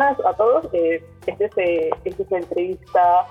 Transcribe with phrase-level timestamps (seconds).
[0.00, 0.66] a todos.
[0.72, 3.26] Eh, este, es, eh, esta es la entrevista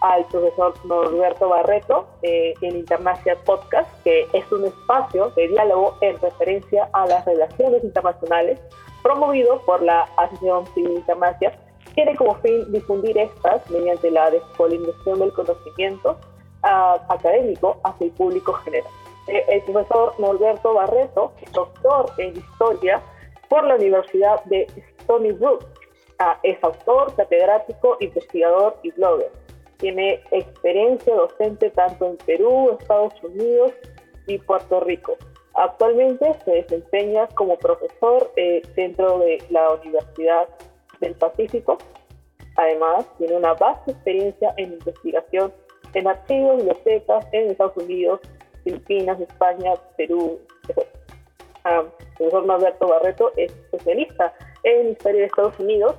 [0.00, 6.18] al profesor Norberto Barreto eh, en Internacia Podcast, que es un espacio de diálogo en
[6.20, 8.58] referencia a las relaciones internacionales
[9.02, 11.58] promovido por la Asociación Civil Internacia.
[11.94, 16.18] Tiene como fin difundir estas mediante la despolinización del conocimiento
[16.62, 18.90] ah, académico hacia el público general.
[19.26, 23.02] el profesor Norberto Barreto, doctor en Historia
[23.48, 24.66] por la Universidad de
[24.98, 25.64] Stony Brook,
[26.18, 29.30] ah, es autor, catedrático, investigador y blogger
[29.84, 33.72] tiene experiencia docente tanto en Perú, Estados Unidos
[34.26, 35.16] y Puerto Rico.
[35.54, 40.48] Actualmente se desempeña como profesor eh, dentro de la Universidad
[41.00, 41.76] del Pacífico.
[42.56, 45.52] Además, tiene una vasta experiencia en investigación
[45.92, 48.20] en archivos, bibliotecas en Estados Unidos,
[48.64, 50.86] Filipinas, España, Perú, etc.
[51.68, 55.94] el profesor Norberto Barreto es especialista en historia de Estados Unidos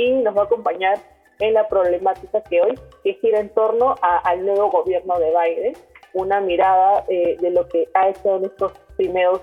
[0.00, 0.98] y nos va a acompañar
[1.40, 5.74] en la problemática que hoy que gira en torno al nuevo gobierno de Biden,
[6.14, 9.40] una mirada eh, de lo que ha hecho en estos primeros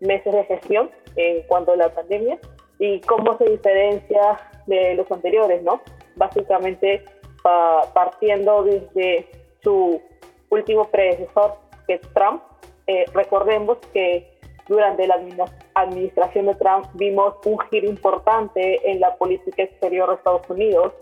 [0.00, 2.38] meses de gestión en cuanto a la pandemia
[2.78, 5.80] y cómo se diferencia de los anteriores, ¿no?
[6.16, 7.04] Básicamente
[7.94, 9.26] partiendo desde
[9.62, 10.00] su
[10.50, 11.54] último predecesor,
[11.86, 12.42] que es Trump.
[12.86, 14.37] Eh, recordemos que
[14.68, 15.18] durante la
[15.74, 20.92] administración de Trump vimos un giro importante en la política exterior de Estados Unidos,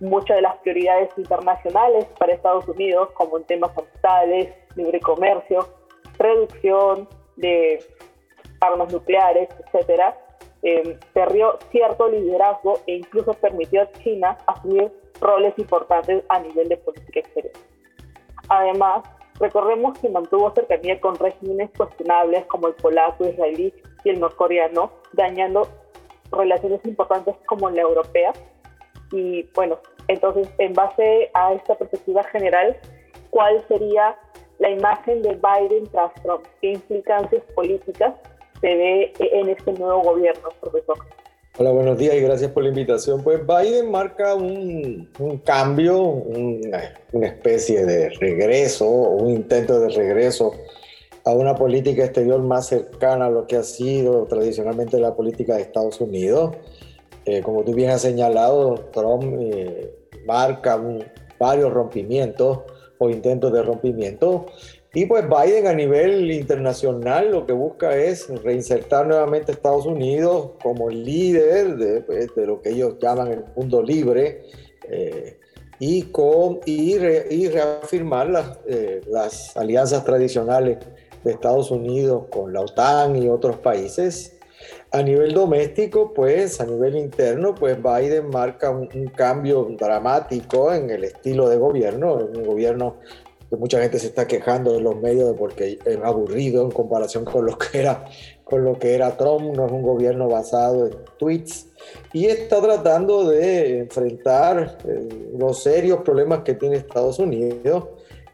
[0.00, 5.66] muchas de las prioridades internacionales para Estados Unidos, como en temas ambientales, libre comercio,
[6.18, 7.84] reducción de
[8.60, 10.16] armas nucleares, etcétera,
[10.62, 16.76] eh, perdió cierto liderazgo e incluso permitió a China asumir roles importantes a nivel de
[16.76, 17.52] política exterior.
[18.48, 19.02] Además,
[19.38, 23.72] recordemos que mantuvo cercanía con regímenes cuestionables como el polaco, israelí
[24.04, 25.68] y el norcoreano, dañando
[26.32, 28.32] relaciones importantes como la europea
[29.12, 32.76] y bueno, entonces, en base a esta perspectiva general,
[33.30, 34.16] ¿cuál sería
[34.58, 36.44] la imagen de Biden tras Trump?
[36.60, 38.14] ¿Qué implicancias políticas
[38.60, 40.98] se ve en este nuevo gobierno, profesor?
[41.58, 43.22] Hola, buenos días y gracias por la invitación.
[43.22, 50.52] Pues Biden marca un, un cambio, una, una, especie de regreso, un intento de regreso
[51.24, 55.62] a una política exterior más cercana a lo que ha sido tradicionalmente la política de
[55.62, 56.56] Estados Unidos.
[57.24, 59.96] Eh, como tú bien has señalado, Trump eh,
[60.26, 60.78] marca
[61.40, 62.64] varios rompimientos
[62.98, 64.44] o intentos de rompimiento.
[64.96, 70.52] Y pues Biden a nivel internacional lo que busca es reinsertar nuevamente a Estados Unidos
[70.62, 74.44] como líder de, pues, lo que ellos llaman el mundo libre
[74.88, 75.38] eh,
[75.78, 78.58] y, con, y, reafirmar las,
[79.06, 80.78] las alianzas tradicionales
[81.22, 84.38] de Estados Unidos con la OTAN y otros países.
[84.92, 91.04] A nivel doméstico, pues a nivel interno, pues Biden marca un, cambio dramático en el
[91.04, 92.96] estilo de gobierno, un gobierno
[93.48, 97.46] que mucha gente se está quejando de los medios porque es aburrido en comparación con
[97.46, 98.04] lo que era
[98.44, 101.66] con lo que era Trump, no es un gobierno basado en tweets
[102.12, 107.88] y está tratando de enfrentar eh, los serios problemas que tiene Estados Unidos.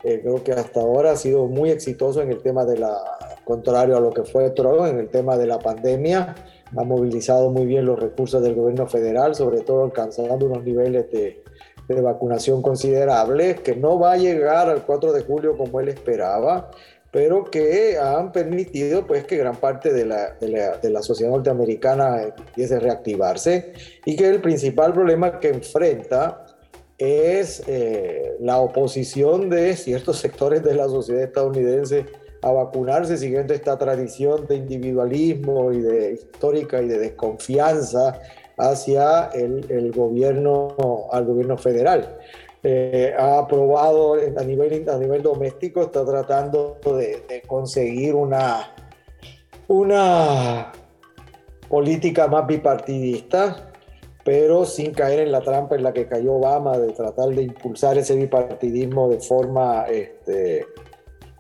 [0.05, 2.99] Eh, creo que hasta ahora ha sido muy exitoso en el tema de la,
[3.45, 6.35] contrario a lo que fue Trump, en el tema de la pandemia,
[6.77, 11.42] ha movilizado muy bien los recursos del gobierno federal, sobre todo alcanzando unos niveles de,
[12.01, 16.71] vacunación considerables, que no va a llegar al 4 de julio como él esperaba,
[17.13, 22.77] pero que han permitido pues, que gran parte de la, de la, sociedad norteamericana empiece
[22.77, 23.75] a reactivarse
[24.07, 26.47] y que el principal problema que enfrenta
[26.97, 32.07] es eh, la oposición de ciertos sectores de la sociedad estadounidense
[32.43, 38.21] a vacunarse siguiendo esta tradición de individualismo y de histórica y de desconfianza
[38.57, 42.19] hacia el, gobierno, al gobierno federal.
[42.63, 48.73] Eh, ha aprobado a nivel, a nivel doméstico, está tratando de, de, conseguir una,
[49.67, 50.73] una
[51.69, 53.73] política más bipartidista,
[54.25, 57.99] pero sin caer en la trampa en la que cayó Obama de tratar de impulsar
[57.99, 60.67] ese bipartidismo de forma este,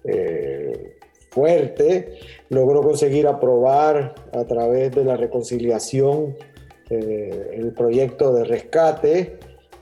[0.05, 0.99] eh,
[1.31, 2.19] fuerte,
[2.49, 6.37] logró conseguir aprobar a través de la reconciliación
[6.93, 9.39] eh, el proyecto de rescate.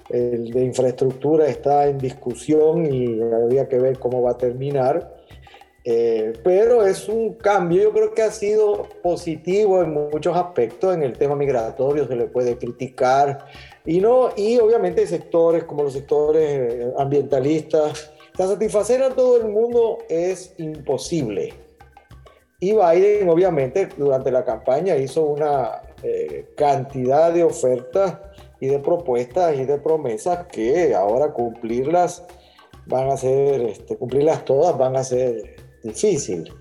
[0.08, 5.16] El de infraestructura está en discusión y habría que ver cómo va a terminar.
[5.84, 10.94] Eh, pero es un cambio, yo creo que ha sido positivo en muchos aspectos.
[10.94, 13.46] En el tema migratorio se le puede criticar
[13.86, 18.12] y no y obviamente sectores como los sectores ambientalistas
[18.46, 21.54] satisfacer a todo el mundo es imposible.
[22.58, 28.18] Y Biden, obviamente, durante la campaña hizo una eh, cantidad de ofertas
[28.58, 32.24] y de propuestas y de promesas que ahora cumplirlas
[32.86, 36.52] van a ser, este, cumplirlas todas van a ser difícil.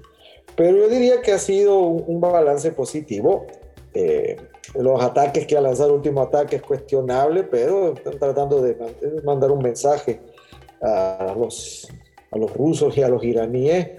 [0.55, 3.47] Pero yo diría que ha sido un, balance positivo.
[3.93, 4.37] Eh,
[4.75, 8.75] los ataques que ha lanzado el último ataque es cuestionable, pero están tratando de
[9.23, 10.19] mandar un mensaje
[10.81, 11.87] a los,
[12.31, 13.91] a los rusos y a los iraníes.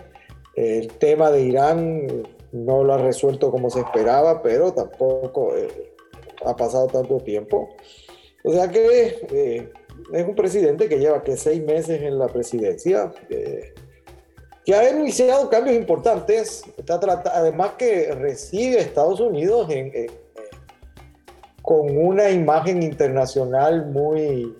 [0.54, 2.06] El tema de Irán
[2.52, 5.92] no lo ha resuelto como se esperaba, pero tampoco eh,
[6.44, 7.68] ha pasado tanto tiempo.
[8.42, 9.72] O sea que eh,
[10.12, 15.76] es un presidente que lleva que seis meses en la presidencia, que ha iniciado cambios
[15.76, 16.94] importantes, está
[17.34, 19.68] además que recibe Estados Unidos
[21.62, 24.56] con una imagen internacional muy,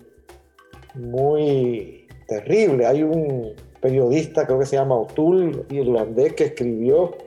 [0.93, 2.85] muy terrible.
[2.85, 7.17] Hay un periodista, creo que se llama O'Toole, irlandés, que escribió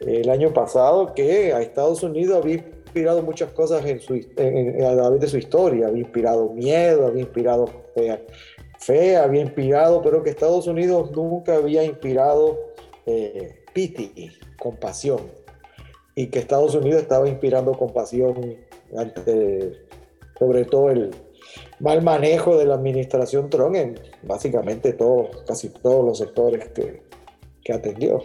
[0.00, 5.20] el año pasado que a Estados Unidos había inspirado muchas cosas en su, a través
[5.20, 5.88] de su historia.
[5.88, 7.68] Había inspirado miedo, había inspirado
[8.78, 12.58] fe, había inspirado, pero que Estados Unidos nunca había inspirado
[13.06, 15.20] eh, pity, compasión.
[16.14, 18.56] Y que Estados Unidos estaba inspirando compasión
[18.96, 19.86] ante,
[20.38, 21.10] sobre todo, el
[21.78, 27.02] mal manejo de la administración Trump en básicamente todos, casi todos los sectores que,
[27.62, 28.22] que atendió.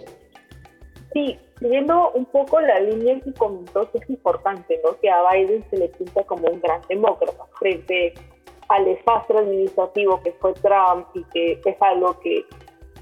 [1.13, 4.97] Sí, siguiendo un poco la línea que comentó, que es importante, ¿no?
[4.99, 8.13] Que a Biden se le pinta como un gran demócrata frente
[8.69, 12.45] al desastre administrativo que fue Trump y que es algo que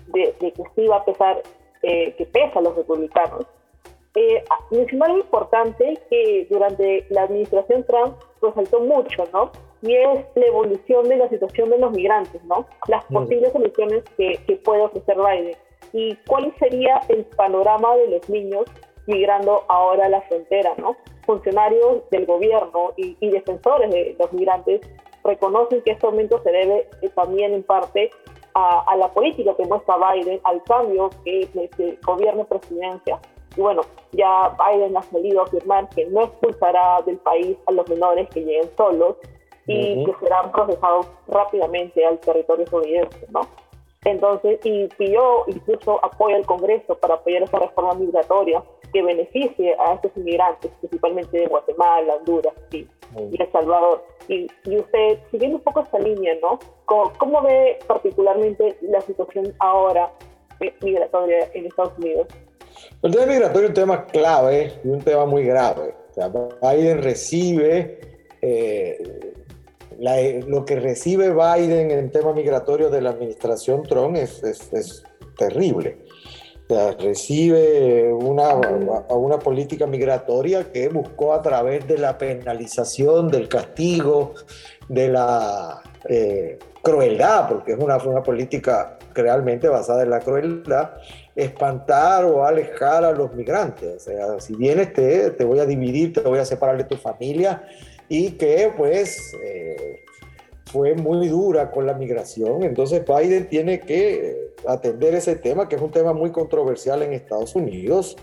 [0.08, 1.42] de, que sí va a pesar,
[1.82, 3.46] eh, que pesa a los republicanos.
[4.16, 9.52] Eh, mencionar algo importante que durante la administración Trump resaltó mucho, ¿no?
[9.82, 12.68] Y es la evolución de la situación de los migrantes, ¿no?
[12.88, 15.56] Las posibles soluciones que, que puede ofrecer Biden
[15.94, 18.66] y cuál sería el panorama de los niños
[19.06, 20.98] migrando ahora a la frontera, ¿no?
[21.26, 24.82] Funcionarios del gobierno y, defensores de los migrantes
[25.24, 28.10] reconocen que este aumento se debe eh, también en parte
[28.56, 33.20] a, la política que muestra Biden, al cambio que el gobierno presidencia.
[33.56, 33.82] Y bueno,
[34.12, 38.42] ya Biden ha salido a afirmar que no expulsará del país a los menores que
[38.42, 39.18] lleguen solos
[39.66, 43.42] y que serán procesados rápidamente al territorio estadounidense, ¿no?
[44.06, 49.94] Entonces, y pidió incluso apoyo al Congreso para apoyar esa reforma migratoria que beneficie a
[49.96, 54.06] estos inmigrantes, principalmente de Guatemala, Honduras y, El Salvador.
[54.28, 56.60] Y, usted, siguiendo un poco esta línea, ¿no?
[56.86, 60.12] ¿Cómo, ve particularmente la situación ahora
[60.82, 62.28] migratoria en Estados Unidos?
[63.02, 65.94] El tema migratorio es un tema clave y un tema muy grave.
[66.10, 68.00] O sea, Biden recibe
[68.42, 69.33] eh,
[70.48, 75.04] lo que recibe Biden en tema migratorio de la administración Trump es, es,
[75.38, 75.98] terrible.
[77.00, 78.54] recibe una,
[79.10, 84.34] una política migratoria que buscó a través de la penalización, del castigo,
[84.90, 90.92] de la eh, crueldad, porque es una, una política realmente basada en la crueldad,
[91.36, 93.96] espantar o alejar a los migrantes.
[93.96, 96.98] O sea, si vienes te, te voy a dividir, te voy a separar de tu
[96.98, 97.64] familia
[98.10, 100.04] y que pues eh,
[100.66, 102.64] fue muy dura con la migración.
[102.64, 107.56] Entonces Biden tiene que atender ese tema, que es un tema muy controversial en Estados
[107.56, 108.16] Unidos.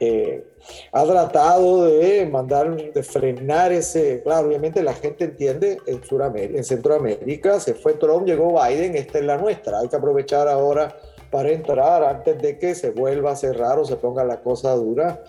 [0.00, 0.44] Eh,
[0.92, 6.64] ha tratado de mandar, de frenar ese, claro, obviamente la gente entiende en, Suramérica, en
[6.64, 10.96] Centroamérica, se fue Trump, llegó Biden, esta es la nuestra, hay que aprovechar ahora
[11.30, 15.22] para entrar antes de que se vuelva a cerrar o se ponga la cosa dura.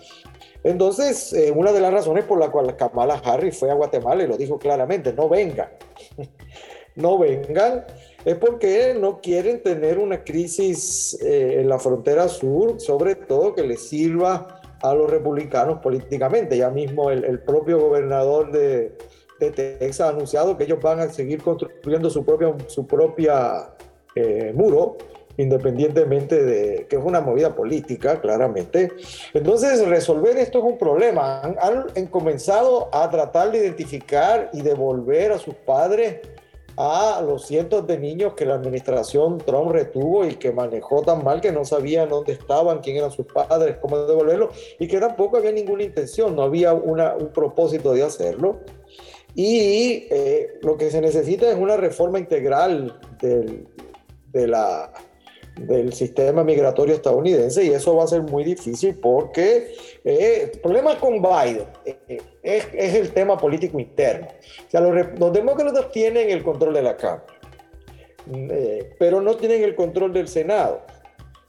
[0.66, 4.26] Entonces, eh, una de las razones por la cual Kamala Harris fue a Guatemala y
[4.26, 5.68] lo dijo claramente, no vengan,
[6.96, 7.84] no vengan,
[8.24, 13.62] es porque no quieren tener una crisis eh, en la frontera sur, sobre todo que
[13.62, 16.56] les sirva a los republicanos políticamente.
[16.56, 18.98] Ya mismo el, propio gobernador de,
[19.38, 23.70] Texas ha anunciado que ellos van a seguir construyendo su, propio, su propia
[24.16, 24.96] eh, muro
[25.36, 28.92] independientemente de que es una movida política, claramente.
[29.34, 31.40] Entonces, resolver esto es un problema.
[31.40, 36.20] Han, comenzado a tratar de identificar y devolver a sus padres
[36.78, 41.40] a los cientos de niños que la administración Trump retuvo y que manejó tan mal
[41.40, 45.52] que no sabían dónde estaban, quién eran sus padres, cómo devolverlos, y que tampoco había
[45.52, 48.60] ninguna intención, no había una, un propósito de hacerlo.
[49.34, 53.66] Y eh, lo que se necesita es una reforma integral del,
[54.32, 54.92] de la
[55.56, 60.98] del sistema migratorio estadounidense y eso va a ser muy difícil porque eh, el problema
[60.98, 64.28] con Biden eh, es, es, el tema político interno.
[64.28, 67.24] O sea, los, demócratas tienen el control de la Cámara,
[68.34, 70.82] eh, pero no tienen el control del Senado.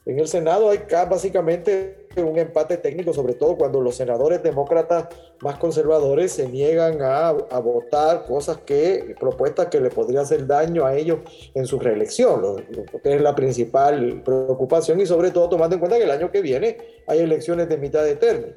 [0.08, 5.08] En el Senado hay básicamente un empate técnico, sobre todo cuando los senadores demócratas
[5.42, 10.96] más conservadores se niegan a, votar cosas que, propuestas que le podrían hacer daño a
[10.96, 11.18] ellos
[11.52, 15.98] en su reelección, lo, que es la principal preocupación y sobre todo tomando en cuenta
[15.98, 18.54] que el año que viene hay elecciones de mitad de término.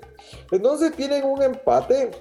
[0.51, 2.11] Entonces tienen un empate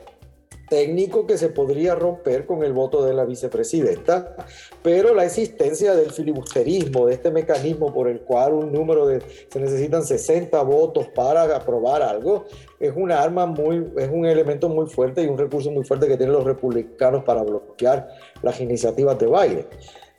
[0.71, 4.37] técnico que se podría romper con el voto de la vicepresidenta,
[4.83, 9.61] pero la existencia del filibusterismo, de este mecanismo por el cual un número de, se
[9.61, 12.47] necesitan 60 votos para aprobar algo,
[12.79, 16.17] es una arma muy, es un elemento muy fuerte y un recurso muy fuerte que
[16.17, 18.09] tienen los republicanos para bloquear
[18.41, 19.67] las iniciativas de Biden.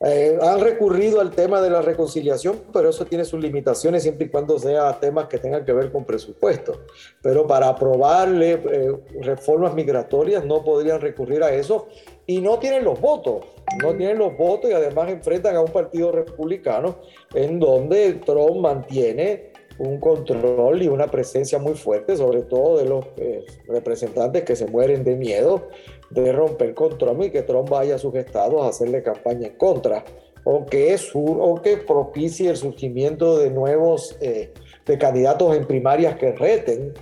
[0.04, 4.30] Eh, han recurrido al tema de la reconciliación, pero eso tiene sus limitaciones siempre y
[4.30, 6.82] cuando sea temas que tengan que ver con presupuesto.
[7.22, 11.88] Pero para aprobarle eh, reformas migratorias no podrían recurrir a eso
[12.26, 13.46] y no tienen los votos.
[13.82, 16.98] No tienen los votos y además enfrentan a un partido republicano
[17.36, 23.06] en donde Trump mantiene un control y una presencia muy fuerte, sobre todo de los
[23.18, 25.70] eh, representantes que se mueren de miedo
[26.12, 29.58] de romper con Trump y que Trump vaya a sus estados a hacerle campaña en
[29.58, 30.04] contra,
[30.44, 34.52] o que, o que propicie el surgimiento de nuevos eh,
[34.86, 36.94] de candidatos en primarias que reten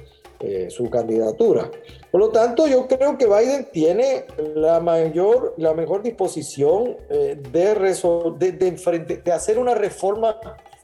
[0.42, 1.70] eh, su candidatura.
[2.12, 4.25] Por lo tanto, yo creo que Biden tiene
[4.56, 10.38] la mayor, la mejor disposición de, de, de, de hacer una reforma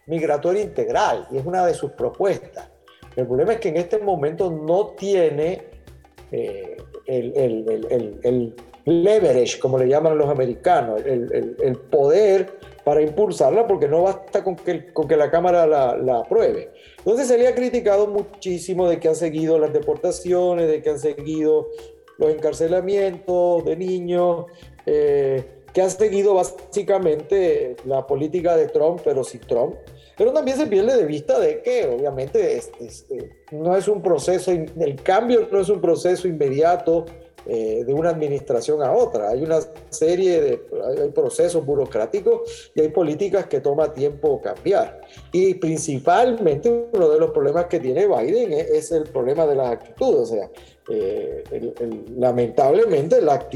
[0.08, 2.70] migratoria integral, y es una de sus propuestas.
[3.15, 5.63] El problema es que en este momento no tiene
[6.32, 8.53] eh, el, el, el,
[8.85, 14.93] leverage, como le llaman los americanos, el, poder para impulsarla, porque no basta con que,
[14.93, 16.69] con que la Cámara la, la, apruebe.
[17.00, 21.00] Entonces se le ha criticado muchísimo de que han seguido las deportaciones, de que han
[21.00, 21.69] seguido
[22.17, 24.45] los encarcelamientos de niños,
[24.85, 25.43] eh,
[25.74, 29.75] que han seguido básicamente la política de Trump, pero sin Trump.
[30.17, 35.01] Pero también se pierde de vista de que obviamente este, no es un proceso, el
[35.03, 37.05] cambio no es un proceso inmediato
[37.48, 39.29] eh, de una administración a otra.
[39.29, 40.62] Hay una serie de
[41.03, 45.01] hay procesos burocráticos y hay políticas que toma tiempo cambiar.
[45.31, 50.22] Y principalmente uno de los problemas que tiene Biden es, el problema de las actitudes.
[50.22, 50.50] O sea,
[50.89, 51.43] eh,
[52.17, 53.48] lamentablemente la,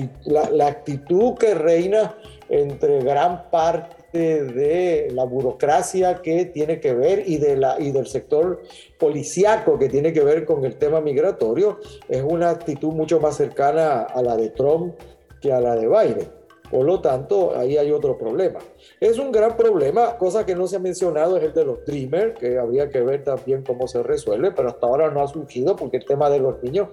[0.51, 2.15] la actitud que reina
[2.47, 8.07] entre gran parte de la burocracia que tiene que ver y, de la, y del
[8.07, 8.61] sector
[8.97, 14.01] policiaco que tiene que ver con el tema migratorio es una actitud mucho más cercana
[14.01, 14.95] a la de Trump
[15.41, 16.38] que a la de Biden.
[16.69, 18.59] Por lo tanto, ahí hay otro problema.
[18.99, 22.37] Es un gran problema, cosa que no se ha mencionado es el de los Dreamers,
[22.39, 25.97] que habría que ver también cómo se resuelve, pero hasta ahora no ha surgido porque
[25.97, 26.89] el tema de los niños.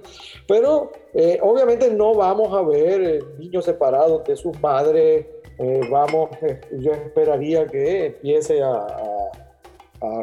[0.46, 5.26] Pero eh, obviamente no vamos a ver eh, niños separados de sus madres,
[5.58, 9.02] eh, vamos, eh, yo esperaría que empiece a,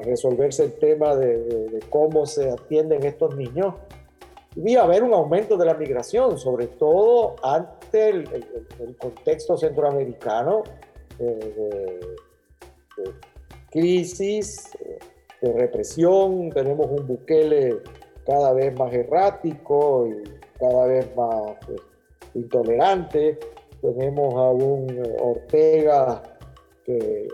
[0.03, 3.73] resolverse el tema de, cómo se atienden estos niños
[4.55, 8.47] y a haber un aumento de la migración, sobre todo ante el,
[8.99, 10.63] contexto centroamericano
[11.19, 11.99] eh,
[12.97, 13.11] de,
[13.71, 14.69] crisis,
[15.41, 16.49] de represión.
[16.51, 17.81] Tenemos un Bukele
[18.25, 20.23] cada vez más errático y
[20.59, 21.57] cada vez más
[22.35, 23.39] intolerante
[23.83, 26.23] tenemos a un Ortega
[26.85, 27.27] que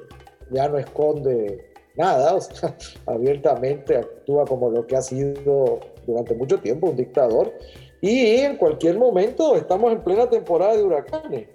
[0.50, 2.40] ya no esconde nada,
[3.06, 7.54] abiertamente actúa como lo que ha sido durante mucho tiempo un dictador.
[8.02, 11.48] Y en cualquier momento estamos en plena temporada de huracanes.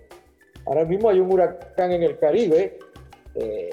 [0.66, 2.78] Ahora mismo hay un huracán en el Caribe.
[3.34, 3.70] Eh,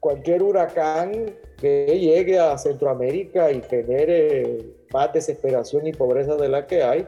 [0.00, 4.58] cualquier huracán que llegue a Centroamérica y genere
[4.92, 7.06] más desesperación y pobreza de la que hay,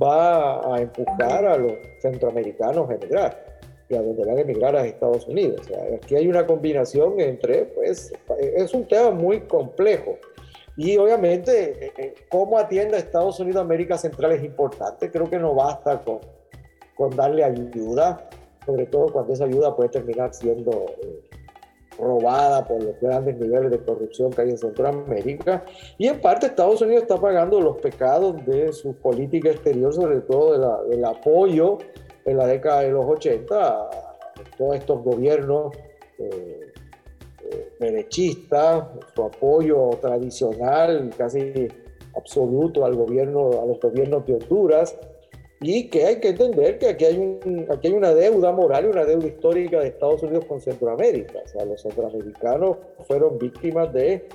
[0.00, 3.46] va a empujar a los centroamericanos a emigrar
[3.88, 5.60] y a donde van a emigrar a Estados Unidos.
[5.94, 10.18] aquí hay una combinación entre, pues, es un tema muy complejo.
[10.76, 15.10] Y obviamente, eh, eh, cómo atiende a Estados Unidos América Central es importante.
[15.10, 16.20] Creo que no basta con,
[16.94, 18.28] con darle ayuda,
[18.64, 21.22] sobre todo cuando esa ayuda puede terminar siendo eh,
[21.98, 25.64] robada por los grandes niveles de corrupción que hay en Centroamérica.
[25.96, 30.84] Y en parte Estados Unidos está pagando los pecados de su política exterior, sobre todo
[30.88, 31.78] del apoyo
[32.26, 33.90] en la década de los 80 a
[34.58, 35.74] todos estos gobiernos
[36.18, 36.65] eh,
[37.78, 38.84] derechistas,
[39.14, 41.68] su apoyo tradicional, casi
[42.16, 44.96] absoluto al gobierno, a los gobiernos de Honduras
[45.60, 48.88] y que hay que entender que aquí hay, un, aquí hay una deuda moral y
[48.88, 51.40] una deuda histórica de Estados Unidos con Centroamérica.
[51.44, 52.76] O sea, los centroamericanos
[53.06, 54.28] fueron víctimas de,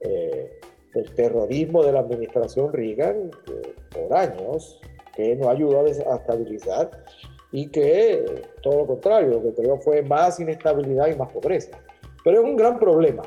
[0.00, 0.60] eh,
[0.94, 4.80] del terrorismo de la administración Reagan eh, por años,
[5.16, 6.90] que no ayudó a estabilizar
[7.50, 8.24] y que
[8.62, 11.78] todo lo contrario, lo que creó fue más inestabilidad y más pobreza.
[12.28, 13.22] Pero es un gran problema.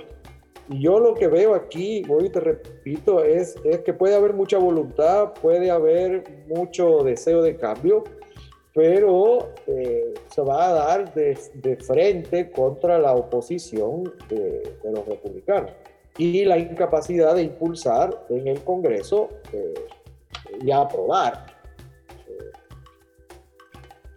[0.69, 4.59] yo lo que veo aquí, voy y te repito, es, es que puede haber mucha
[4.59, 8.03] voluntad, puede haber mucho deseo de cambio,
[8.75, 15.03] pero eh, se va a dar de, de, frente contra la oposición de, de, los
[15.07, 15.71] republicanos
[16.19, 19.73] y la incapacidad de impulsar en el Congreso eh,
[20.61, 21.47] y aprobar
[22.27, 22.51] eh,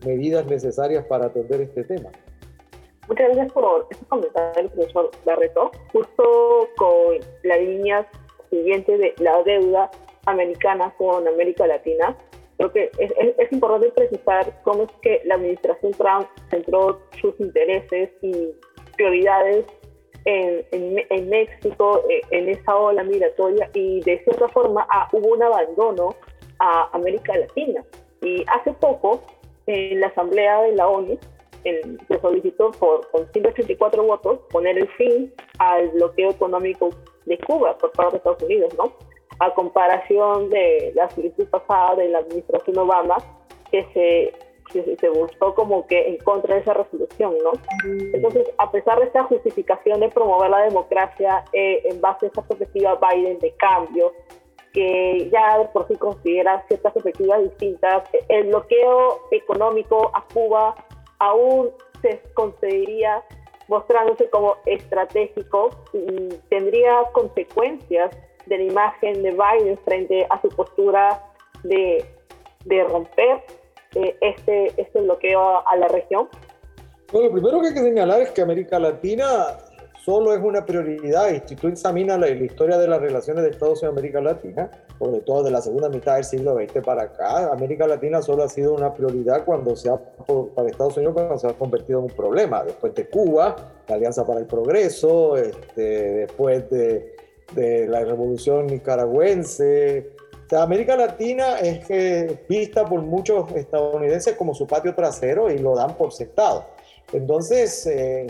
[0.04, 2.10] medidas necesarias para atender este tema.
[3.08, 5.70] Muchas gracias por ese comentario, profesor Barreto.
[5.92, 8.06] Justo con la línea
[8.50, 9.90] siguiente de la deuda
[10.26, 12.16] americana con América Latina,
[12.56, 17.38] creo que es, es, es, importante precisar cómo es que la administración Trump centró sus
[17.40, 18.52] intereses y
[18.96, 19.66] prioridades
[20.24, 25.34] en, en, en México, eh, en esa ola migratoria, y de cierta forma ah, hubo
[25.34, 26.14] un abandono
[26.58, 27.84] a América Latina.
[28.22, 29.22] Y hace poco,
[29.66, 31.18] en la Asamblea de la ONU,
[31.64, 36.90] el, se solicitó por, con 184 votos poner el fin al bloqueo económico
[37.26, 38.92] de Cuba por parte de Estados Unidos, ¿no?
[39.40, 43.16] A comparación de la solicitud pasada de la administración Obama,
[43.70, 44.32] que se,
[44.72, 47.52] que se buscó como que en contra de esa resolución, ¿no?
[48.12, 52.42] Entonces, a pesar de esta justificación de promover la democracia eh, en base a esa
[52.42, 54.12] perspectiva Biden de cambio,
[54.72, 60.74] que ya por sí considera ciertas perspectivas distintas, el bloqueo económico a Cuba
[61.24, 61.70] aún
[62.02, 63.22] se consideraría
[63.68, 68.10] mostrándose como estratégico y tendría consecuencias
[68.46, 71.22] de la imagen de Biden frente a su postura
[71.62, 72.04] de,
[72.66, 73.42] de romper
[73.94, 76.28] eh, este, este bloqueo a la región?
[77.12, 79.58] Bueno, lo primero que hay que señalar es que América Latina
[80.04, 83.50] solo es una prioridad y si tú examinas la, la, historia de las relaciones de
[83.50, 87.02] Estados Unidos y América Latina, sobre todo de la segunda mitad del siglo XX para
[87.02, 89.96] acá, América Latina solo ha sido una prioridad cuando se ha,
[90.54, 92.64] para Estados Unidos cuando se ha convertido en un problema.
[92.64, 93.56] Después de Cuba,
[93.88, 97.16] la Alianza para el Progreso, este, después de,
[97.54, 104.54] de la Revolución Nicaragüense, o sea, América Latina es eh, vista por muchos estadounidenses como
[104.54, 106.66] su patio trasero y lo dan por sentado.
[107.12, 108.26] Entonces, eh,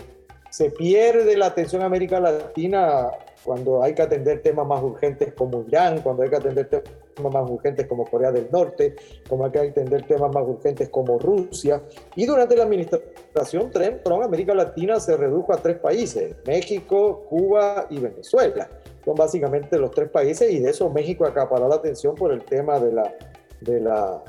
[0.49, 3.11] se pierde la atención a América Latina
[3.45, 7.49] cuando hay que atender temas más urgentes como Irán, cuando hay que atender temas más
[7.49, 8.95] urgentes como Corea del Norte,
[9.29, 11.83] como hay que atender temas más urgentes como Rusia.
[12.15, 17.99] Y durante la administración Trump, América Latina se redujo a tres países, México, Cuba y
[17.99, 18.67] Venezuela.
[19.05, 22.79] Son básicamente los tres países y de eso México acaparó la atención por el tema
[22.79, 23.13] de la,
[23.61, 24.23] de la,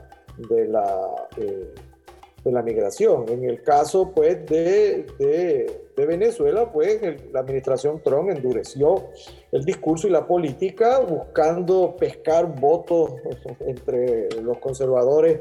[0.50, 1.74] de la eh,
[2.46, 3.28] de la migración.
[3.28, 9.08] En el caso pues, de, de, Venezuela, pues el, la administración Trump endureció
[9.50, 13.14] el discurso y la política buscando pescar votos
[13.66, 15.40] entre los conservadores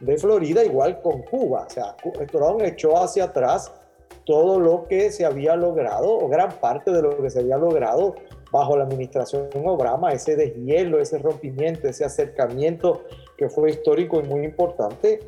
[0.00, 1.66] de Florida, igual con Cuba.
[1.68, 1.96] O sea,
[2.32, 3.72] Trump echó hacia atrás
[4.24, 8.14] todo lo que se había logrado, o gran parte de lo que se había logrado
[8.50, 13.04] bajo la administración Obama, ese deshielo, ese rompimiento, ese acercamiento
[13.36, 15.20] que fue histórico y muy importante,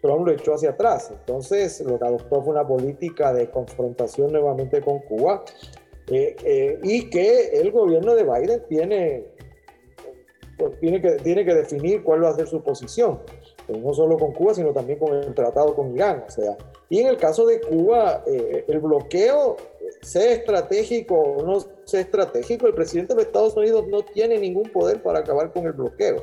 [0.00, 1.10] Trump lo echó hacia atrás.
[1.10, 5.44] Entonces, lo que adoptó fue una política de confrontación nuevamente con Cuba
[6.08, 9.26] eh, eh, y que el gobierno de Biden tiene,
[10.80, 13.20] tiene, que, tiene que definir cuál va a ser su posición.
[13.66, 16.24] Pues no solo con Cuba, sino también con el tratado con Irán.
[16.26, 16.56] O sea,
[16.88, 19.56] y en el caso de Cuba, eh, el bloqueo,
[20.02, 25.02] sea estratégico o no sea estratégico, el presidente de Estados Unidos no tiene ningún poder
[25.02, 26.22] para acabar con el bloqueo.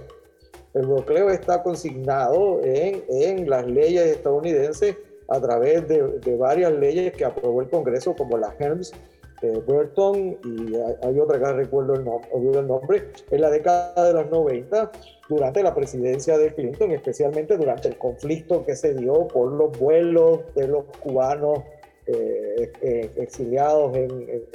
[0.75, 7.13] El bloqueo está consignado en, en las leyes estadounidenses a través de, de, varias leyes
[7.13, 8.93] que aprobó el Congreso, como la HERMS,
[9.41, 14.13] de Burton, y hay, otra que recuerdo el, nom el nombre, en la década de
[14.13, 14.91] los 90,
[15.29, 20.41] durante la presidencia de Clinton, especialmente durante el conflicto que se dio por los vuelos
[20.55, 21.59] de los cubanos
[22.07, 24.45] eh, eh, exiliados en,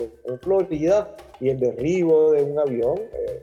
[0.40, 2.98] Florida y el derribo de un avión.
[2.98, 3.42] Eh,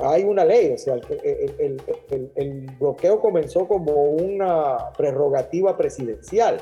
[0.00, 6.58] hay una ley, o sea, el, bloqueo comenzó como una prerrogativa presidencial,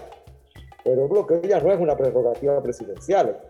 [0.85, 3.40] pero el bloqueo ya no es una prerrogativa presidencial.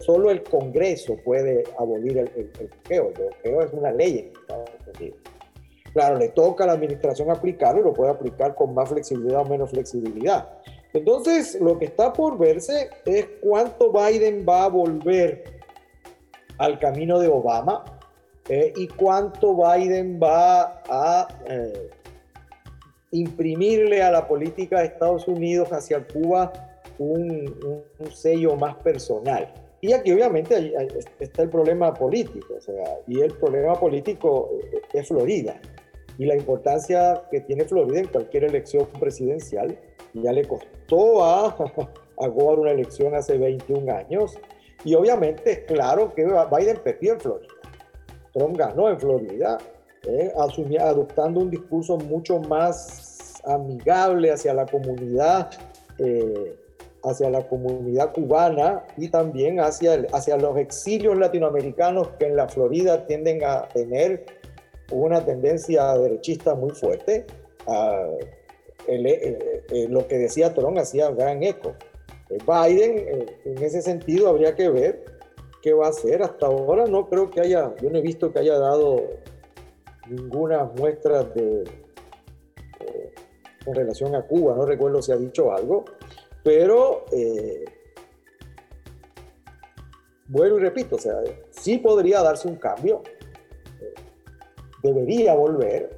[0.00, 3.08] Solo el Congreso puede abolir el, bloqueo.
[3.08, 5.18] El bloqueo es una ley en Estados Unidos.
[5.92, 9.44] Claro, le toca a la administración aplicarlo y lo puede aplicar con más flexibilidad o
[9.44, 10.48] menos flexibilidad.
[10.92, 15.44] Entonces, lo que está por verse es cuánto Biden va a volver
[16.58, 17.97] al camino de Obama
[18.48, 21.90] eh, y cuánto Biden va a eh,
[23.10, 26.52] imprimirle a la política de Estados Unidos hacia Cuba
[26.98, 27.54] un,
[28.12, 29.52] sello más personal.
[29.80, 30.74] Y aquí obviamente
[31.20, 34.50] está el problema político, o sea, y el problema político
[34.92, 35.60] es Florida
[36.18, 39.78] y la importancia que tiene Florida en cualquier elección presidencial.
[40.14, 41.46] Ya le costó a,
[42.18, 44.36] a Gore una elección hace 21 años
[44.84, 47.57] Y obviamente es claro que Biden perdió en Florida.
[48.32, 49.58] Trump ganó en Florida,
[50.06, 50.32] eh,
[50.80, 55.50] adoptando un discurso mucho más amigable hacia la comunidad,
[55.98, 56.56] eh,
[57.02, 63.06] hacia la comunidad cubana y también hacia, hacia los exilios latinoamericanos que en la Florida
[63.06, 64.26] tienden a tener
[64.90, 67.26] una tendencia derechista muy fuerte.
[68.86, 71.74] Eh, lo que decía Trump hacía gran eco.
[72.30, 75.17] Biden, en ese sentido, habría que ver
[75.62, 76.22] qué va a hacer.
[76.22, 79.02] Hasta ahora no creo que haya, yo no he visto que haya dado
[80.08, 81.62] ninguna muestra de,
[82.80, 83.14] eh,
[83.64, 85.84] con relación a Cuba, no recuerdo si ha dicho algo,
[86.42, 87.64] pero eh,
[90.26, 91.14] bueno y repito, o sea,
[91.50, 93.02] sí podría darse un cambio,
[93.80, 93.94] eh,
[94.82, 95.90] debería volver,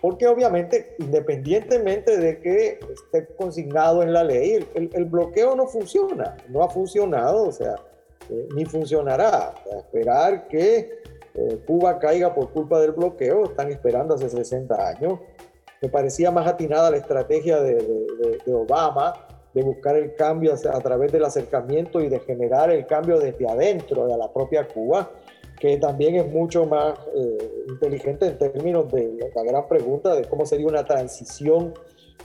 [0.00, 6.36] porque obviamente, independientemente de que esté consignado en la ley, el, el bloqueo no funciona,
[6.48, 7.76] no ha funcionado, o sea,
[8.54, 9.54] ni funcionará.
[9.76, 11.02] esperar que
[11.34, 15.20] eh, Cuba caiga por culpa del bloqueo, están esperando hace 60 años.
[15.80, 19.14] Me parecía más atinada la estrategia de, Obama
[19.52, 24.06] de buscar el cambio a, través del acercamiento y de generar el cambio desde adentro
[24.06, 25.10] de la propia Cuba,
[25.58, 30.46] que también es mucho más eh, inteligente en términos de la gran pregunta de cómo
[30.46, 31.74] sería una transición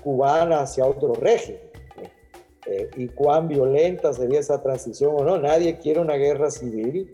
[0.04, 1.62] cubana hacia otro régimen.
[2.70, 5.38] Eh, y cuán violenta sería esa transición o no.
[5.38, 7.12] Nadie quiere una guerra civil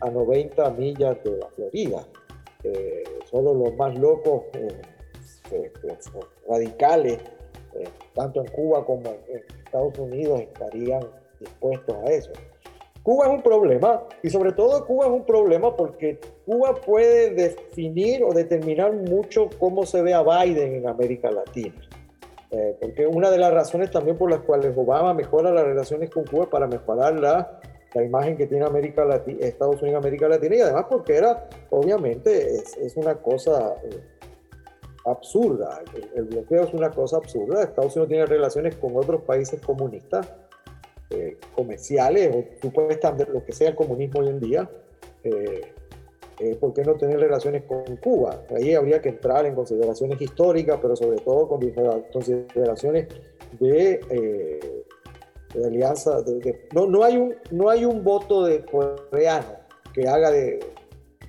[0.00, 2.06] a 90 millas de la Florida.
[2.64, 5.70] Eh, solo los más locos, eh,
[6.48, 7.18] radicales,
[8.14, 11.00] tanto en Cuba como en Estados Unidos, estarían
[11.38, 12.32] dispuestos a eso.
[13.04, 18.22] Cuba es un problema y sobre todo Cuba es un problema porque Cuba puede definir
[18.24, 21.87] o determinar mucho cómo se ve a Biden en América Latina.
[22.50, 26.24] Eh, porque una de las razones también por las cuales Obama mejora las relaciones con
[26.24, 27.60] Cuba para mejorar la,
[27.94, 32.54] la imagen que tiene América Latina, Estados Unidos América Latina y además porque era, obviamente,
[32.54, 34.00] es, es una cosa eh,
[35.04, 35.82] absurda.
[36.14, 37.62] El, bloqueo es una cosa absurda.
[37.62, 40.28] Estados Unidos tiene relaciones con otros países comunistas,
[41.10, 44.70] eh, comerciales o supuestamente lo que sea el comunismo hoy en día.
[45.24, 45.72] Eh,
[46.60, 48.44] ¿por qué no tener relaciones con Cuba?
[48.54, 51.60] Ahí habría que entrar en consideraciones históricas, pero sobre todo con
[52.12, 53.08] consideraciones
[53.58, 54.84] de, eh,
[55.64, 56.22] alianza.
[56.72, 59.48] no, no, hay un, no hay un voto de coreano
[59.92, 60.60] que haga de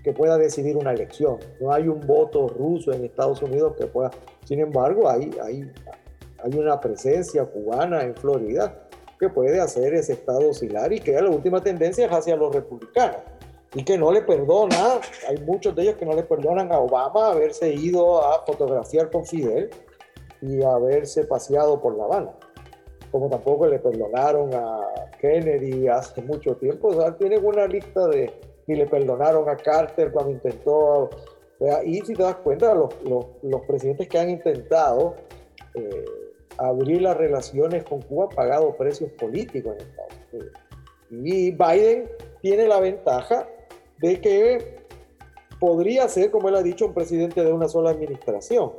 [0.03, 1.39] que pueda decidir una elección.
[1.59, 4.11] No hay un voto ruso en Estados Unidos que pueda.
[4.45, 5.71] Sin embargo, hay, hay,
[6.43, 8.87] hay una presencia cubana en Florida
[9.19, 13.17] que puede hacer ese estado oscilar y que la última tendencia es hacia los republicanos
[13.75, 17.31] y que no le perdona, hay muchos de ellos que no le perdonan a Obama
[17.31, 19.69] haberse ido a fotografiar con Fidel
[20.41, 22.31] y haberse paseado por La Habana,
[23.11, 24.79] como tampoco le perdonaron a
[25.19, 28.33] Kennedy hace mucho tiempo, o sea, tienen una lista de,
[28.65, 31.09] y le perdonaron a Carter cuando intentó,
[31.85, 35.15] y si te das cuenta, los, los, los presidentes que han intentado
[35.75, 36.05] eh,
[36.57, 40.53] abrir las relaciones con Cuba han pagado precios políticos en Estados Unidos.
[41.11, 42.09] Y Biden
[42.41, 43.47] tiene la ventaja
[43.99, 44.75] de que
[45.59, 48.73] podría ser, como él ha dicho, un presidente de una sola administración,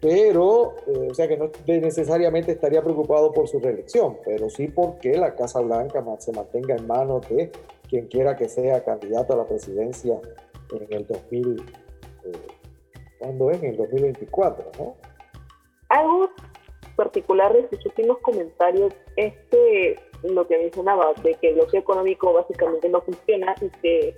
[0.00, 5.16] pero, eh, o sea que no necesariamente estaría preocupado por su reelección, pero sí porque
[5.16, 7.52] la Casa Blanca se mantenga en manos de
[7.88, 10.20] quien quiera que sea candidato a la presidencia
[10.72, 11.60] en el 2000,
[12.24, 12.32] eh,
[13.20, 13.62] ¿cuándo es?
[13.62, 14.96] En el 2024, ¿no?
[15.88, 16.30] Algo
[16.96, 22.32] particular de sus últimos comentarios es que lo que mencionaba, de que el bloqueo económico
[22.32, 24.16] básicamente no funciona y que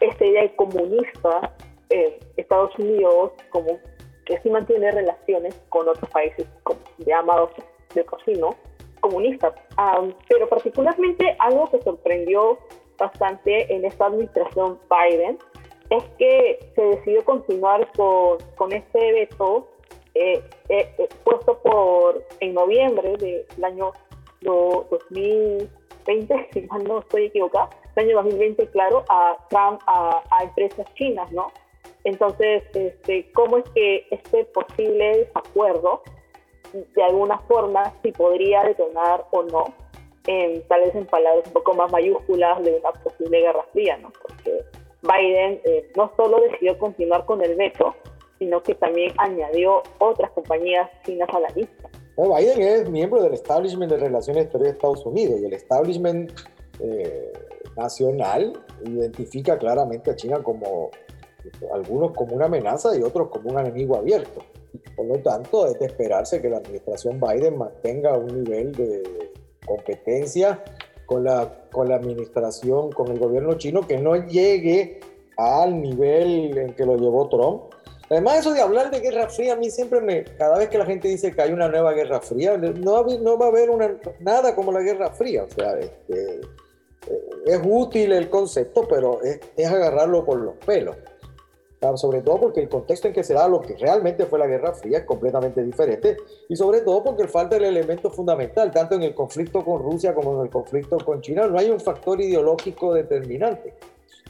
[0.00, 1.54] esta idea comunista,
[1.90, 3.78] eh, Estados Unidos como
[4.24, 6.46] que sí mantiene relaciones con otros países
[6.98, 7.50] llamados
[7.94, 8.56] de cocino,
[9.00, 9.54] comunistas.
[10.28, 12.58] pero particularmente algo que sorprendió
[12.98, 15.38] bastante en esta administración Biden
[15.90, 19.68] es que se decidió continuar con, con este veto
[20.14, 23.92] eh, eh, eh puesto por en noviembre del año
[24.42, 31.52] 2020, si mal no estoy equivocada, año 2020, claro, a Trump, a, empresas chinas, ¿no?
[32.04, 36.02] Entonces, este, ¿cómo es que este posible desacuerdo,
[36.72, 39.74] de alguna forma, si podría detonar o no,
[40.26, 44.12] en, tal vez en palabras un poco más mayúsculas, de una posible guerra fría, ¿no?
[44.22, 44.64] Porque
[45.02, 47.94] Biden eh, no solo decidió continuar con el veto,
[48.38, 51.88] sino que también añadió otras compañías chinas a la lista.
[52.16, 56.32] Biden es miembro del establishment de relaciones exteriores de Estados Unidos y el establishment
[56.82, 57.32] eh,
[57.76, 58.52] nacional
[58.84, 60.90] identifica claramente a China como
[61.72, 64.42] algunos como una amenaza y otros como un enemigo abierto.
[64.96, 69.32] Por lo tanto, es de esperarse que la administración Biden mantenga un nivel de
[69.66, 70.62] competencia
[71.06, 75.00] con la, con la administración, con el gobierno chino, que no llegue
[75.36, 77.62] al nivel en que lo llevó Trump.
[78.10, 80.84] Además, eso de hablar de guerra fría, a mí siempre me, cada vez que la
[80.84, 84.54] gente dice que hay una nueva guerra fría, no, no va a haber una, nada
[84.54, 85.44] como la guerra fría.
[85.44, 86.40] O sea, este,
[87.46, 90.96] es útil el concepto, pero es, agarrarlo por los pelos
[91.96, 94.74] sobre todo porque el contexto en que se da lo que realmente fue la Guerra
[94.74, 96.16] Fría es completamente diferente
[96.48, 100.36] y sobre todo porque falta el elemento fundamental, tanto en el conflicto con Rusia como
[100.36, 103.74] en el conflicto con China, no hay un factor ideológico determinante.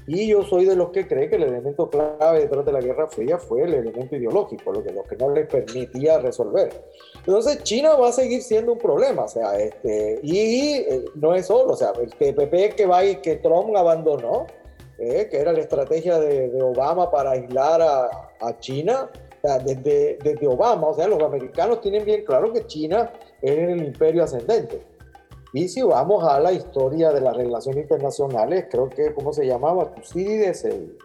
[0.06, 3.08] Y yo soy de los que cree que el elemento clave detrás de la Guerra
[3.08, 6.84] Fría fue el elemento ideológico, lo que, lo que no le permitía resolver.
[7.18, 11.46] Entonces China va a seguir siendo un problema, o sea, este, y eh, no es
[11.46, 14.46] solo, o sea, el TPP que va y que Trump abandonó,
[14.98, 19.10] eh, que era la estrategia de, Obama para aislar a, China,
[19.64, 24.24] desde, desde, Obama, o sea, los americanos tienen bien claro que China es el imperio
[24.24, 24.89] ascendente.
[25.52, 29.92] Y si vamos a la historia de las relaciones internacionales, creo que, ¿cómo se llamaba?
[29.94, 30.96] Tucídides, el,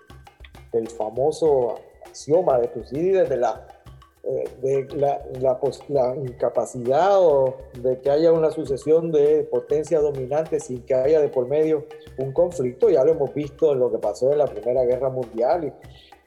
[0.73, 3.67] el famoso axioma de Tucídides de la
[4.27, 10.81] eh, de la, la, incapacidad o de que haya una sucesión de potencia dominante sin
[10.81, 11.85] que haya de por medio
[12.17, 12.89] un conflicto.
[12.89, 15.65] Ya lo hemos visto en lo que pasó en la Primera Guerra Mundial.
[15.65, 15.67] Y,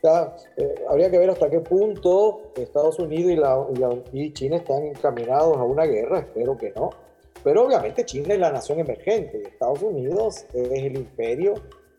[0.06, 3.66] eh, habría que ver hasta qué punto Estados Unidos y, la,
[4.12, 6.90] y, China están encaminados a una guerra, espero que no.
[7.44, 11.54] Pero obviamente China es la nación emergente Estados Unidos es el imperio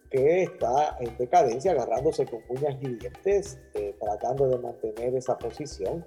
[0.10, 6.04] que está en decadencia, agarrándose con uñas y dientes, eh, tratando de mantener esa posición,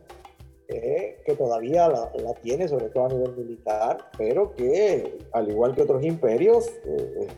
[0.68, 5.82] eh, que todavía la, tiene, sobre todo a nivel militar, pero que, al igual que
[5.82, 7.28] otros imperios, eh,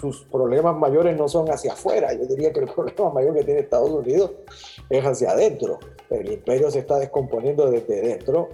[0.00, 2.12] sus problemas mayores no son hacia afuera.
[2.14, 4.32] Yo diría que el problema mayor que tiene Estados Unidos
[4.88, 5.78] es hacia adentro.
[6.08, 8.48] El imperio se está descomponiendo desde dentro.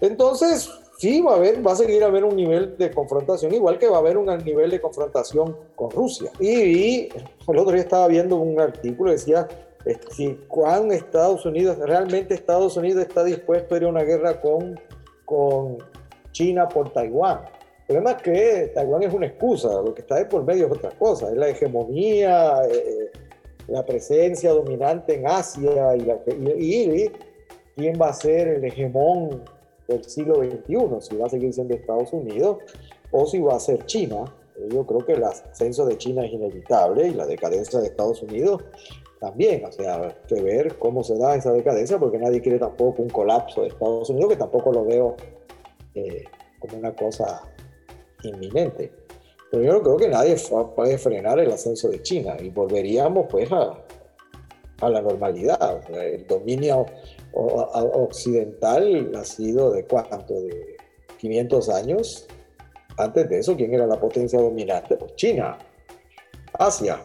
[0.00, 3.78] Entonces, sí va a haber, va a seguir a haber un nivel de confrontación, igual
[3.78, 6.30] que va a haber un nivel de confrontación con Rusia.
[6.40, 7.08] Y,
[7.48, 9.48] el otro día estaba viendo un artículo que decía
[10.10, 14.80] si cuán Estados Unidos, realmente Estados Unidos está dispuesto a ir a una guerra con,
[15.24, 15.78] con
[16.32, 17.40] China por Taiwán.
[17.86, 20.72] El problema es que Taiwán es una excusa, lo que está de por medio es
[20.72, 23.10] otra cosa, es la hegemonía, eh,
[23.68, 26.18] la presencia dominante en Asia y, la,
[26.56, 27.10] y,
[27.76, 29.42] quién va a ser el hegemón
[29.88, 32.58] del siglo XXI, si va a seguir siendo Estados Unidos
[33.10, 34.24] o si va a ser China.
[34.70, 38.62] Yo creo que el ascenso de China es inevitable y la decadencia de Estados Unidos
[39.20, 39.64] también.
[39.64, 43.62] O sea, que ver cómo se da esa decadencia, porque nadie quiere tampoco un colapso
[43.62, 45.16] de Estados Unidos, que tampoco lo veo
[45.94, 46.24] eh,
[46.60, 47.42] como una cosa
[48.22, 48.92] inminente.
[49.50, 50.36] Pero yo creo que nadie
[50.74, 53.78] puede frenar el ascenso de China y volveríamos pues a,
[54.86, 55.82] a la normalidad.
[55.94, 56.86] el dominio
[57.32, 60.76] occidental ha sido de cuánto, de
[61.18, 62.28] 500 años.
[62.96, 64.96] Antes de eso, ¿quién era la potencia dominante?
[64.96, 65.58] Pues China,
[66.52, 67.00] Asia.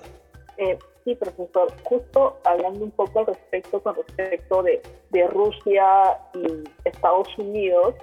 [0.57, 6.63] Eh, sí, profesor, justo hablando un poco al respecto con respecto de, de Rusia y
[6.85, 7.95] Estados Unidos,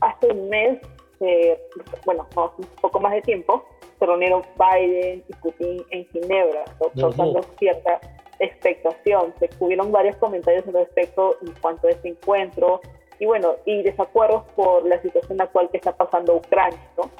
[0.00, 0.78] hace un mes,
[1.20, 1.60] eh,
[2.06, 3.64] bueno, un poco más de tiempo,
[3.98, 6.64] se reunieron Biden y Putin en Ginebra,
[6.96, 8.00] causando cierta
[8.38, 9.34] expectación.
[9.38, 12.80] Se tuvieron varios comentarios al respecto en cuanto a este encuentro
[13.18, 17.10] y bueno, y desacuerdos por la situación actual que está pasando Ucrania, ¿no?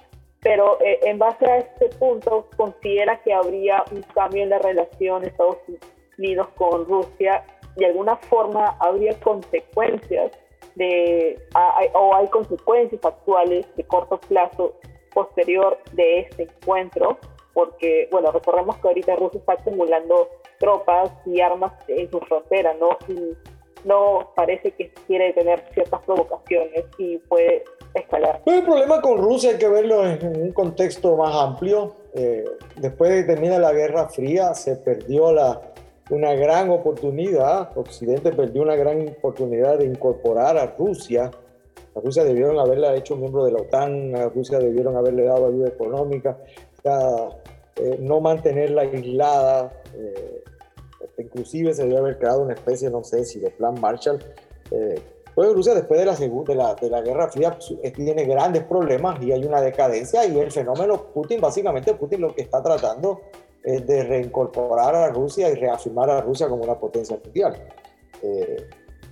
[0.40, 5.24] Pero eh, en base a este punto, considera que habría un cambio en la relación
[5.24, 5.58] Estados
[6.16, 7.44] Unidos con Rusia,
[7.76, 10.32] de alguna forma habría consecuencias
[10.76, 11.40] de,
[11.94, 14.74] o hay consecuencias actuales de corto plazo
[15.12, 17.18] posterior de este encuentro,
[17.52, 22.96] porque, bueno, recordemos que ahorita Rusia está acumulando tropas y armas en su frontera, ¿no?
[23.08, 23.36] Y
[23.84, 28.42] no parece que quiere tener ciertas provocaciones y puede escalar.
[28.46, 31.94] el problema con Rusia hay que verlo en un contexto más amplio.
[32.14, 32.44] Eh,
[32.76, 35.60] después de terminar la Guerra Fría, se perdió la,
[36.10, 41.30] una gran oportunidad, Occidente perdió una gran oportunidad de incorporar a Rusia.
[41.94, 45.68] A Rusia debieron haberla hecho miembro de la OTAN, a Rusia debieron haberle dado ayuda
[45.68, 46.38] económica,
[46.84, 49.72] eh, no mantenerla aislada.
[49.94, 50.44] Eh,
[51.18, 54.18] inclusive se debe haber creado una especie, no sé si de plan Marshall.
[54.70, 55.00] Eh,
[55.34, 59.22] pues Rusia después de la, de la, de la Guerra Fría pues, tiene grandes problemas
[59.22, 63.20] y hay una decadencia y el fenómeno Putin, básicamente Putin lo que está tratando
[63.62, 67.54] es de reincorporar a Rusia y reafirmar a Rusia como una potencia mundial.
[68.22, 68.66] Eh,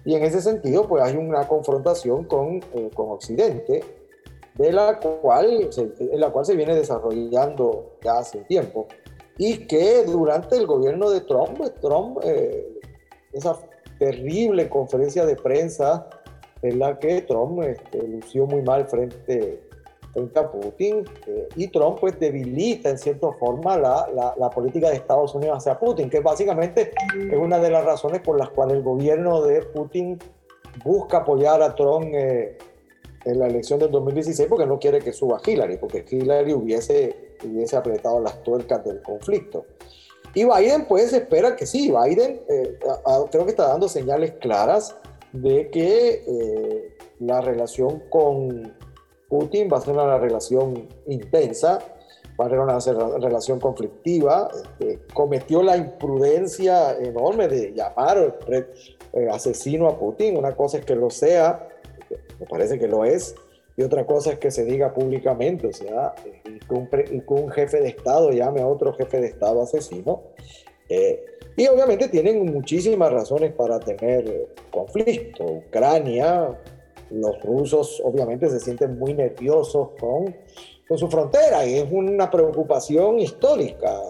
[0.05, 3.83] y en ese sentido, pues hay una confrontación con, eh, con Occidente,
[4.55, 8.87] de la cual, en la cual se viene desarrollando ya hace tiempo
[9.39, 12.81] y que durante el gobierno de Trump, pues, Trump, eh,
[13.33, 13.59] esa
[13.99, 16.09] terrible conferencia de prensa
[16.63, 19.63] en la que Trump este, lució muy mal frente,
[20.13, 24.89] frente a Putin eh, y Trump pues debilita en cierta forma la, la, la, política
[24.89, 26.93] de Estados Unidos hacia Putin, que básicamente
[27.31, 30.19] es una de las razones por las cuales el gobierno de Putin
[30.85, 32.57] busca apoyar a Trump eh,
[33.25, 37.77] en la elección del 2016 porque no quiere que suba Hillary, porque Hillary hubiese, hubiese
[37.77, 39.67] apretado las tuercas del conflicto.
[40.35, 42.79] Y Biden pues espera que sí, Biden eh,
[43.31, 44.95] creo que está dando señales claras
[45.33, 48.75] de que la relación con
[49.29, 51.81] Putin va a ser una relación intensa,
[52.39, 54.49] va a ser una relación conflictiva.
[54.55, 60.37] Este, cometió la imprudencia enorme de llamar eh, asesino a Putin.
[60.37, 61.69] Una cosa es que lo sea,
[62.39, 63.35] me parece que lo es,
[63.77, 66.75] y otra cosa es que se diga públicamente, o sea, y que
[67.27, 70.23] un, jefe de Estado llame a otro jefe de Estado asesino.
[70.89, 71.25] Eh,
[71.57, 75.45] y obviamente tienen muchísimas razones para tener conflicto.
[75.45, 76.57] Ucrania,
[77.11, 80.35] los rusos obviamente se sienten muy nerviosos con,
[80.89, 84.01] con su frontera y es una preocupación histórica.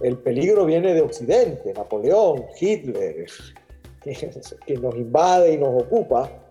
[0.00, 3.26] el, peligro viene de Occidente, Napoleón, Hitler,
[4.02, 6.43] que, nos invade y nos ocupa.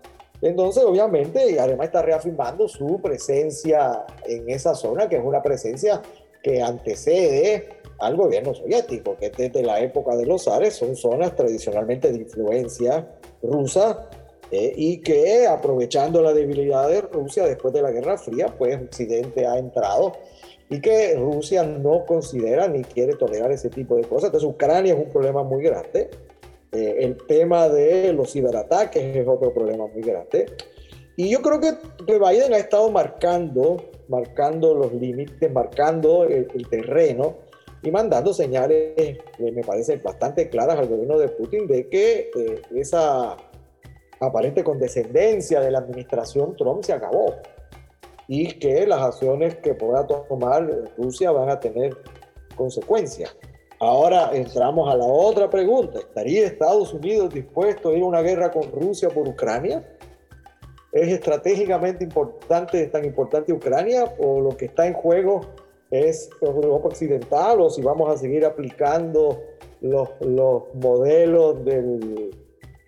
[0.44, 6.02] Entonces, obviamente, además está reafirmando su presencia en esa zona, que es una presencia
[6.42, 12.12] que antecede al gobierno soviético, que desde la época de los zares son zonas tradicionalmente
[12.12, 13.08] de influencia
[13.42, 14.10] rusa
[14.52, 19.48] eh, y que aprovechando la debilidad de Rusia después de la Guerra Fría, pues Occidente
[19.48, 20.12] ha entrado
[20.70, 24.26] y que Rusia no considera ni quiere tolerar ese tipo de cosas.
[24.26, 26.10] Entonces Ucrania es un problema muy grande.
[26.74, 30.48] Eh, el tema de los ciberataques es otro problema muy grande.
[31.16, 31.74] Y yo creo que,
[32.06, 37.36] Biden ha estado marcando, marcando los límites, marcando el, terreno
[37.84, 42.62] y mandando señales, que me parecen bastante claras al gobierno de Putin de que eh,
[42.76, 43.38] esa
[44.20, 47.36] aparente condescendencia de la administración Trump se acabó
[48.28, 51.96] y que las acciones que pueda tomar Rusia van a tener
[52.56, 53.36] consecuencias.
[53.84, 56.00] Ahora entramos a la otra pregunta.
[56.00, 59.84] ¿Estaría Estados Unidos dispuesto a ir a una guerra con Rusia por Ucrania?
[60.92, 65.42] ¿Es estratégicamente importante, tan importante Ucrania o lo que está en juego
[65.92, 69.42] es Europa Occidental o si vamos a seguir aplicando
[69.82, 72.32] los, los modelos del,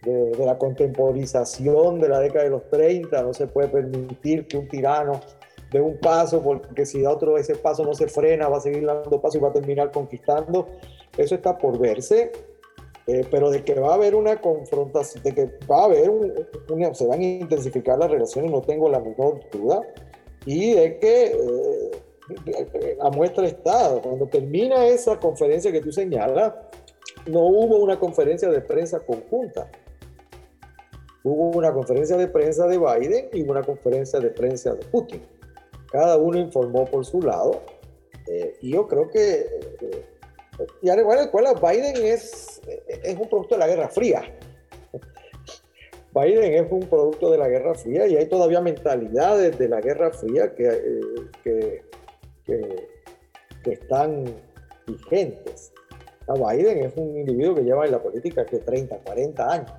[0.01, 3.21] de, la contemporización de la década de los 30.
[3.21, 5.19] No se puede permitir que un tirano
[5.75, 8.85] dé un paso porque si da otro ese paso no se frena, va a seguir
[8.85, 10.67] dando paso y va a terminar conquistando.
[11.17, 12.31] Eso está por verse.
[13.07, 16.09] Eh, pero de que va a haber una confrontación, de que va a haber,
[16.93, 19.81] se van a intensificar las relaciones, no tengo la menor duda,
[20.43, 26.53] y de que eh, a muestra está, cuando termina esa conferencia que tú señalas,
[27.27, 29.69] no hubo una conferencia de prensa conjunta.
[31.23, 35.21] Hubo una conferencia de prensa de Biden y una conferencia de prensa de Putin.
[35.95, 37.61] Cada uno informó por su lado.
[38.27, 39.47] Eh, y yo creo que,
[39.79, 40.05] eh,
[40.81, 42.59] y además, Biden es,
[43.01, 44.21] es un producto de la Guerra Fría.
[46.13, 50.11] Biden es un producto de la Guerra Fría y hay todavía mentalidades de la Guerra
[50.11, 51.01] Fría que, eh,
[51.41, 51.83] que
[52.45, 54.25] que, están
[54.85, 55.71] vigentes.
[56.27, 59.71] Biden es un individuo que lleva en la política que 30, 40 años.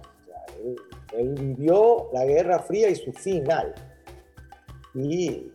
[1.12, 3.74] él, vivió la Guerra Fría y su final.
[4.94, 5.52] Y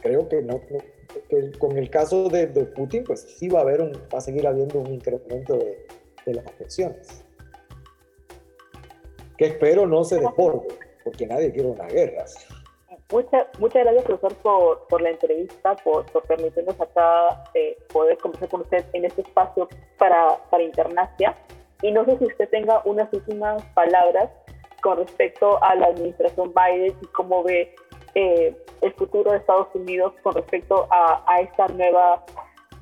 [0.00, 0.60] creo que no,
[1.58, 4.78] con el caso de, Putin, pues sí va a haber un, va a seguir habiendo
[4.78, 5.86] un incremento de,
[6.26, 7.24] de las tensiones.
[9.36, 10.68] Que espero no se desborde,
[11.04, 12.24] porque nadie quiere una guerra.
[13.10, 18.50] Muchas, muchas gracias, profesor, por, por la entrevista, por, por permitirnos acá eh, poder conversar
[18.50, 21.34] con usted en este espacio para, para Internacia.
[21.80, 24.30] Y no sé si usted tenga unas últimas palabras
[24.82, 27.74] con respecto a la administración Biden y cómo ve
[28.18, 32.24] eh, el futuro de Estados Unidos con respecto a, a esta nueva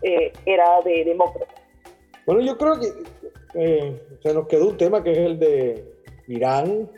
[0.02, 1.60] eh, era de demócratas.
[2.26, 2.86] Bueno, yo creo que
[4.22, 5.84] se nos quedó un tema que es el de
[6.26, 6.90] Irán,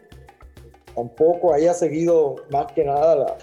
[0.95, 3.37] tampoco haya seguido más que nada la,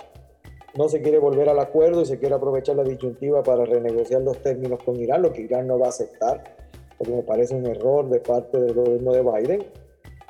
[0.75, 4.41] no se quiere volver al acuerdo y se quiere aprovechar la disyuntiva para renegociar los
[4.41, 6.43] términos con Irán, lo que Irán no va a aceptar,
[6.97, 9.65] porque me parece un error de parte del gobierno de Biden.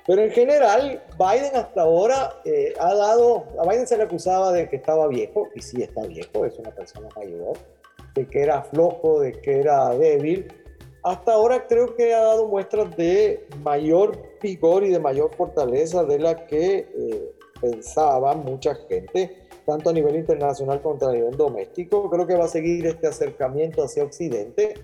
[0.07, 4.69] Pero en general, Biden hasta ahora eh, ha dado, a Biden se le acusaba de
[4.69, 7.57] que estaba viejo, y sí está viejo, es una persona mayor,
[8.13, 10.47] de que era flojo, de que era débil.
[11.03, 16.19] Hasta ahora creo que ha dado muestras de mayor vigor y de mayor fortaleza de
[16.19, 22.09] la que eh, pensaba mucha gente, tanto a nivel internacional como a nivel doméstico.
[22.11, 24.75] Creo que va a seguir este acercamiento hacia Occidente,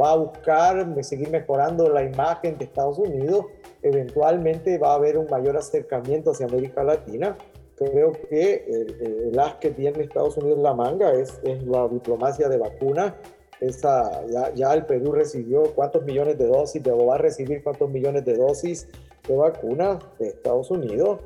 [0.00, 3.46] va a buscar seguir mejorando la imagen de Estados Unidos,
[3.82, 7.36] eventualmente va a haber un mayor acercamiento hacia América Latina.
[7.76, 12.58] creo que el, as que tiene Estados Unidos la manga es, es la diplomacia de
[12.58, 13.14] vacunas.
[13.60, 17.90] Esa, ya, ya, el Perú recibió cuántos millones de dosis, o va a recibir cuántos
[17.90, 18.86] millones de dosis
[19.26, 21.20] de vacunas de Estados Unidos.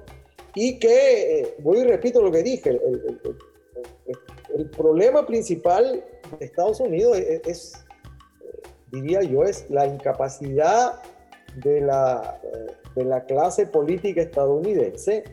[0.54, 3.20] Y que, eh, voy y repito lo que dije, el,
[4.54, 6.04] el, problema principal
[6.38, 7.84] de Estados Unidos es,
[8.90, 11.00] diría yo, es la incapacidad
[11.56, 15.24] de la, eh, de la clase política estadounidense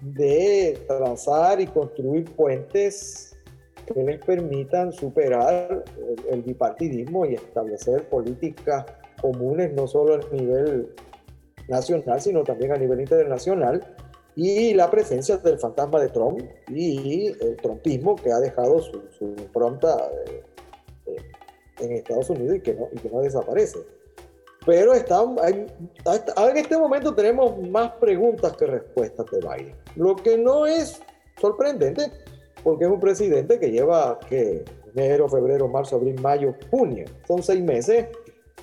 [0.00, 3.36] de trazar y construir puentes
[3.86, 5.84] que les permitan superar
[6.30, 8.86] el, bipartidismo y establecer políticas
[9.20, 10.88] comunes no solo a nivel
[11.68, 13.84] nacional, sino también a nivel internacional,
[14.36, 19.26] y la presencia del fantasma de Trump y el trumpismo que ha dejado su, su
[19.26, 20.42] impronta eh,
[21.06, 21.16] eh,
[21.80, 23.78] en Estados Unidos y que no, y que no desaparece.
[24.66, 25.66] Pero está, hay,
[26.04, 29.74] en este momento tenemos más preguntas que respuestas de Biden.
[29.96, 31.02] Lo que no es
[31.38, 32.10] sorprendente,
[32.62, 37.04] porque es un presidente que lleva que enero, febrero, marzo, abril, mayo, junio.
[37.26, 38.06] Son seis meses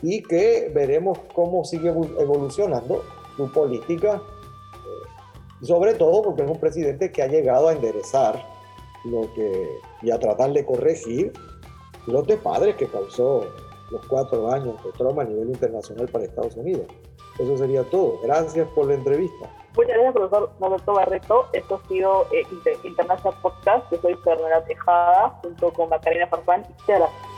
[0.02, 3.04] y que veremos cómo sigue evolucionando
[3.38, 4.16] su política.
[4.16, 8.44] Eh, sobre todo porque es un presidente que ha llegado a enderezar
[9.06, 9.68] lo que,
[10.02, 11.32] y a tratar de corregir
[12.08, 13.46] los despadres que causó
[13.92, 16.86] los cuatro años de trauma a nivel internacional para Estados Unidos.
[17.38, 18.20] Eso sería todo.
[18.24, 19.50] Gracias por la entrevista.
[19.76, 21.46] Muchas gracias, profesor Roberto Barreto.
[21.54, 22.46] Esto ha sido eh,
[22.84, 23.92] International Podcast.
[23.92, 26.62] Yo soy Fernanda Tejada, junto con Macarena Farfán.
[26.62, 27.31] Muchas gracias.